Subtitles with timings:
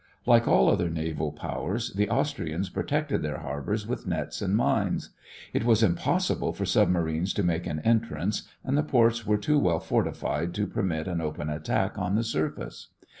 [0.25, 5.11] Like all other naval powers, the Austrians protected their harbors with nets and mines.
[5.53, 9.79] It was impossible for submarines to make an entrance and the ports were too well
[9.79, 12.87] fortified to permit an open attack on the surface.